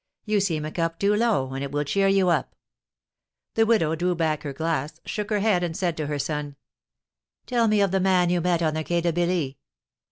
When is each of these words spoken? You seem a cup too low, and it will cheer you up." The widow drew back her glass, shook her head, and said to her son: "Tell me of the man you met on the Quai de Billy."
You 0.25 0.39
seem 0.39 0.65
a 0.65 0.71
cup 0.71 0.97
too 0.97 1.13
low, 1.15 1.53
and 1.53 1.63
it 1.63 1.71
will 1.71 1.83
cheer 1.83 2.07
you 2.07 2.29
up." 2.29 2.55
The 3.53 3.67
widow 3.67 3.93
drew 3.93 4.15
back 4.15 4.41
her 4.41 4.51
glass, 4.51 4.99
shook 5.05 5.29
her 5.29 5.41
head, 5.41 5.63
and 5.63 5.77
said 5.77 5.95
to 5.97 6.07
her 6.07 6.17
son: 6.17 6.55
"Tell 7.45 7.67
me 7.67 7.81
of 7.81 7.91
the 7.91 7.99
man 7.99 8.31
you 8.31 8.41
met 8.41 8.63
on 8.63 8.73
the 8.73 8.83
Quai 8.83 9.01
de 9.01 9.13
Billy." 9.13 9.59